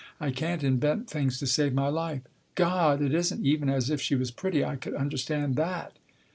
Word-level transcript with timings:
I 0.19 0.31
can't 0.31 0.63
invent 0.63 1.07
things 1.07 1.37
to 1.37 1.45
save 1.45 1.75
my 1.75 1.87
life." 1.89 2.23
God! 2.65 3.03
It 3.03 3.13
isn't 3.13 3.45
even 3.45 3.69
as 3.69 3.91
if 3.91 4.01
she 4.01 4.15
was 4.15 4.31
pretty. 4.31 4.65
I 4.65 4.75
could 4.75 4.95
understand 4.95 5.55
that.'' 5.57 5.93